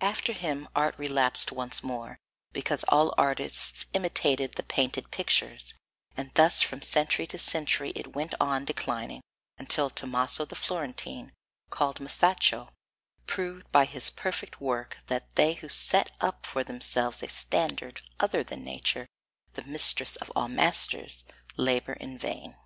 [0.00, 2.16] After him art relapsed once more,
[2.54, 5.74] because all artists imitated the painted pictures,
[6.16, 9.20] and thus from century to century it went on declining,
[9.58, 11.34] until Tomaso the Florentine,
[11.68, 12.70] called Masaccio,
[13.26, 18.42] proved by his perfect work that they who set up for themselves a standard other
[18.42, 19.06] than nature,
[19.52, 21.24] the mistress of all masters,
[21.58, 22.56] labour in vain.